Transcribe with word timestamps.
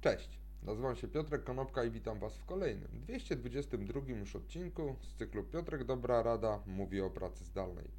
Cześć, 0.00 0.40
nazywam 0.62 0.96
się 0.96 1.08
Piotrek 1.08 1.44
Konopka 1.44 1.84
i 1.84 1.90
witam 1.90 2.18
Was 2.18 2.38
w 2.38 2.44
kolejnym, 2.44 2.88
222 2.92 4.00
już 4.06 4.36
odcinku 4.36 4.96
z 5.02 5.14
cyklu 5.14 5.44
Piotrek 5.44 5.84
Dobra 5.84 6.22
Rada 6.22 6.62
mówi 6.66 7.00
o 7.00 7.10
pracy 7.10 7.44
zdalnej. 7.44 7.90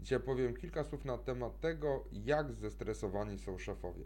Dzisiaj 0.00 0.20
powiem 0.20 0.56
kilka 0.56 0.84
słów 0.84 1.04
na 1.04 1.18
temat 1.18 1.60
tego, 1.60 2.04
jak 2.12 2.52
zestresowani 2.52 3.38
są 3.38 3.58
szefowie. 3.58 4.04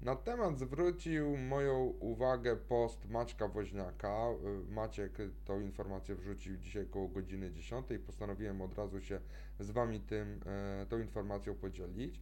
Na 0.00 0.16
temat 0.16 0.58
zwrócił 0.58 1.36
moją 1.36 1.84
uwagę 1.84 2.56
post 2.56 3.08
Maćka 3.08 3.48
Woźniaka. 3.48 4.26
Maciek 4.68 5.18
tą 5.44 5.60
informację 5.60 6.14
wrzucił 6.14 6.56
dzisiaj 6.56 6.86
koło 6.86 7.08
godziny 7.08 7.50
10. 7.50 7.86
Postanowiłem 8.06 8.62
od 8.62 8.74
razu 8.74 9.00
się 9.00 9.20
z 9.60 9.70
Wami 9.70 10.00
tym, 10.00 10.40
e, 10.46 10.86
tą 10.86 10.98
informacją 10.98 11.54
podzielić. 11.54 12.20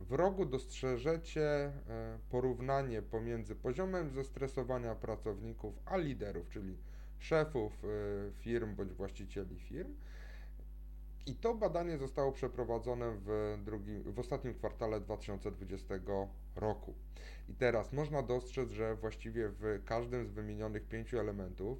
W 0.00 0.12
rogu 0.12 0.44
dostrzeżecie 0.46 1.42
e, 1.42 1.72
porównanie 2.30 3.02
pomiędzy 3.02 3.54
poziomem 3.54 4.10
zestresowania 4.10 4.94
pracowników 4.94 5.74
a 5.86 5.96
liderów, 5.96 6.48
czyli 6.48 6.76
szefów 7.18 7.84
e, 7.84 7.88
firm 8.32 8.74
bądź 8.74 8.92
właścicieli 8.92 9.58
firm. 9.58 9.94
I 11.26 11.34
to 11.34 11.54
badanie 11.54 11.98
zostało 11.98 12.32
przeprowadzone 12.32 13.12
w, 13.26 13.58
drugim, 13.64 14.02
w 14.02 14.18
ostatnim 14.18 14.54
kwartale 14.54 15.00
2020 15.00 15.94
roku. 16.56 16.94
I 17.48 17.54
teraz 17.54 17.92
można 17.92 18.22
dostrzec, 18.22 18.70
że 18.70 18.96
właściwie 18.96 19.48
w 19.48 19.82
każdym 19.84 20.26
z 20.26 20.30
wymienionych 20.30 20.88
pięciu 20.88 21.18
elementów 21.18 21.78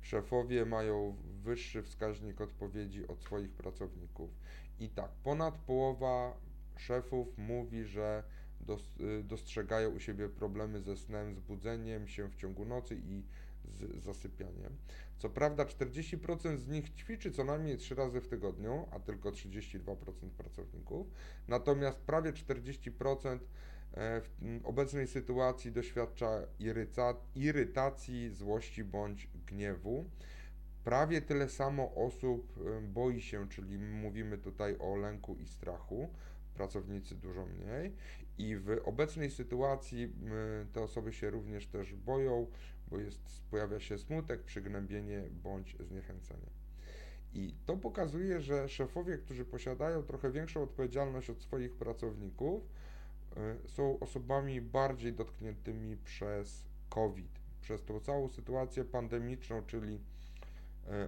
szefowie 0.00 0.66
mają 0.66 1.16
wyższy 1.42 1.82
wskaźnik 1.82 2.40
odpowiedzi 2.40 3.08
od 3.08 3.22
swoich 3.22 3.52
pracowników. 3.52 4.30
I 4.80 4.88
tak, 4.88 5.10
ponad 5.22 5.58
połowa 5.58 6.36
szefów 6.76 7.38
mówi, 7.38 7.84
że 7.84 8.22
y, 9.00 9.22
dostrzegają 9.22 9.90
u 9.90 10.00
siebie 10.00 10.28
problemy 10.28 10.80
ze 10.80 10.96
snem, 10.96 11.34
z 11.34 11.40
budzeniem 11.40 12.08
się 12.08 12.28
w 12.28 12.36
ciągu 12.36 12.64
nocy 12.64 13.00
i 13.04 13.22
z 13.64 14.04
zasypianiem. 14.04 14.76
Co 15.18 15.30
prawda 15.30 15.64
40% 15.64 16.58
z 16.58 16.68
nich 16.68 16.94
ćwiczy 16.94 17.30
co 17.30 17.44
najmniej 17.44 17.76
3 17.76 17.94
razy 17.94 18.20
w 18.20 18.28
tygodniu, 18.28 18.86
a 18.90 19.00
tylko 19.00 19.30
32% 19.30 19.94
pracowników. 20.36 21.06
Natomiast 21.48 21.98
prawie 21.98 22.32
40% 22.32 23.38
e, 23.94 24.20
w 24.20 24.60
obecnej 24.64 25.06
sytuacji 25.06 25.72
doświadcza 25.72 26.46
irytacji, 27.34 28.30
złości 28.30 28.84
bądź 28.84 29.28
gniewu. 29.46 30.10
Prawie 30.84 31.22
tyle 31.22 31.48
samo 31.48 31.94
osób 31.94 32.58
e, 32.58 32.80
boi 32.80 33.20
się, 33.20 33.48
czyli 33.48 33.78
mówimy 33.78 34.38
tutaj 34.38 34.76
o 34.78 34.96
lęku 34.96 35.36
i 35.36 35.46
strachu 35.46 36.10
pracownicy 36.54 37.14
dużo 37.14 37.46
mniej 37.46 37.92
i 38.38 38.56
w 38.56 38.80
obecnej 38.84 39.30
sytuacji 39.30 40.12
te 40.72 40.82
osoby 40.82 41.12
się 41.12 41.30
również 41.30 41.66
też 41.66 41.94
boją, 41.94 42.46
bo 42.88 42.98
jest, 42.98 43.42
pojawia 43.50 43.80
się 43.80 43.98
smutek, 43.98 44.42
przygnębienie 44.42 45.22
bądź 45.42 45.76
zniechęcenie. 45.80 46.50
I 47.32 47.54
to 47.66 47.76
pokazuje, 47.76 48.40
że 48.40 48.68
szefowie, 48.68 49.18
którzy 49.18 49.44
posiadają 49.44 50.02
trochę 50.02 50.30
większą 50.30 50.62
odpowiedzialność 50.62 51.30
od 51.30 51.42
swoich 51.42 51.76
pracowników, 51.76 52.62
y, 53.64 53.68
są 53.68 53.98
osobami 53.98 54.60
bardziej 54.60 55.12
dotkniętymi 55.12 55.96
przez 55.96 56.64
COVID, 56.88 57.40
przez 57.60 57.84
tą 57.84 58.00
całą 58.00 58.28
sytuację 58.28 58.84
pandemiczną, 58.84 59.62
czyli 59.66 60.00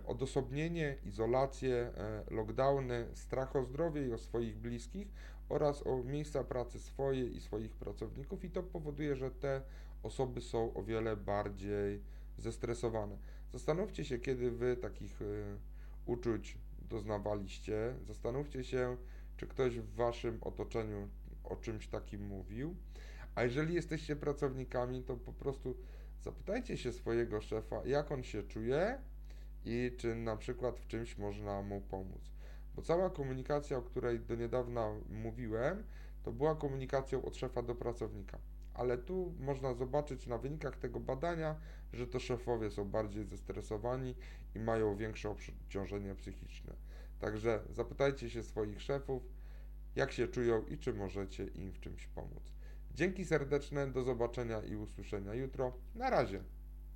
odosobnienie, 0.06 0.96
izolację, 1.04 1.92
y, 2.30 2.34
lockdowny, 2.34 3.06
strach 3.14 3.56
o 3.56 3.64
zdrowie 3.64 4.06
i 4.06 4.12
o 4.12 4.18
swoich 4.18 4.58
bliskich 4.58 5.08
oraz 5.48 5.86
o 5.86 6.02
miejsca 6.04 6.44
pracy 6.44 6.80
swoje 6.80 7.26
i 7.26 7.40
swoich 7.40 7.76
pracowników 7.76 8.44
i 8.44 8.50
to 8.50 8.62
powoduje, 8.62 9.16
że 9.16 9.30
te 9.30 9.62
osoby 10.02 10.40
są 10.40 10.74
o 10.74 10.82
wiele 10.82 11.16
bardziej 11.16 12.02
zestresowane. 12.38 13.16
Zastanówcie 13.52 14.04
się, 14.04 14.18
kiedy 14.18 14.50
wy 14.50 14.76
takich 14.76 15.22
y, 15.22 15.56
uczuć 16.06 16.58
doznawaliście. 16.88 17.94
Zastanówcie 18.06 18.64
się, 18.64 18.96
czy 19.36 19.46
ktoś 19.46 19.78
w 19.78 19.94
waszym 19.94 20.38
otoczeniu 20.40 21.08
o 21.44 21.56
czymś 21.56 21.88
takim 21.88 22.26
mówił. 22.26 22.76
A 23.34 23.44
jeżeli 23.44 23.74
jesteście 23.74 24.16
pracownikami, 24.16 25.02
to 25.02 25.16
po 25.16 25.32
prostu 25.32 25.76
zapytajcie 26.20 26.76
się 26.76 26.92
swojego 26.92 27.40
szefa, 27.40 27.82
jak 27.84 28.12
on 28.12 28.22
się 28.22 28.42
czuje 28.42 28.98
i 29.64 29.92
czy 29.98 30.14
na 30.14 30.36
przykład 30.36 30.80
w 30.80 30.86
czymś 30.86 31.18
można 31.18 31.62
mu 31.62 31.80
pomóc. 31.80 32.30
Bo 32.74 32.82
cała 32.82 33.10
komunikacja, 33.10 33.76
o 33.76 33.82
której 33.82 34.20
do 34.20 34.34
niedawna 34.34 34.90
mówiłem, 35.10 35.84
to 36.22 36.32
była 36.32 36.54
komunikacją 36.54 37.24
od 37.24 37.36
szefa 37.36 37.62
do 37.62 37.74
pracownika. 37.74 38.38
Ale 38.74 38.98
tu 38.98 39.34
można 39.40 39.74
zobaczyć 39.74 40.26
na 40.26 40.38
wynikach 40.38 40.76
tego 40.76 41.00
badania, 41.00 41.56
że 41.92 42.06
to 42.06 42.20
szefowie 42.20 42.70
są 42.70 42.84
bardziej 42.84 43.24
zestresowani 43.24 44.14
i 44.54 44.58
mają 44.58 44.96
większe 44.96 45.30
obciążenie 45.30 46.14
psychiczne. 46.14 46.74
Także 47.20 47.62
zapytajcie 47.70 48.30
się 48.30 48.42
swoich 48.42 48.82
szefów, 48.82 49.22
jak 49.96 50.12
się 50.12 50.28
czują 50.28 50.66
i 50.66 50.78
czy 50.78 50.94
możecie 50.94 51.46
im 51.46 51.72
w 51.72 51.80
czymś 51.80 52.06
pomóc. 52.06 52.52
Dzięki 52.94 53.24
serdeczne, 53.24 53.86
do 53.86 54.02
zobaczenia 54.02 54.62
i 54.62 54.76
usłyszenia 54.76 55.34
jutro. 55.34 55.72
Na 55.94 56.10
razie. 56.10 56.42